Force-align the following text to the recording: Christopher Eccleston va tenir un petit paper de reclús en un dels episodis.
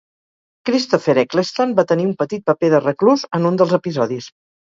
Christopher 0.69 1.15
Eccleston 1.23 1.75
va 1.81 1.85
tenir 1.91 2.07
un 2.11 2.15
petit 2.23 2.45
paper 2.49 2.71
de 2.75 2.81
reclús 2.85 3.27
en 3.39 3.45
un 3.51 3.61
dels 3.63 3.77
episodis. 3.81 4.31